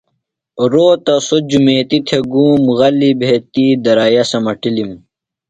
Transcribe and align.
روتہ 0.71 1.15
سوۡ 1.27 1.43
جُمیتیۡ 1.49 2.03
تھےۡ 2.07 2.23
گُوم۔ 2.31 2.61
غلیۡ 2.79 3.15
بھےۡ 3.19 3.37
تی 3.51 3.65
درائِیا 3.83 4.23
سمٹِلِم۔ 4.31 4.91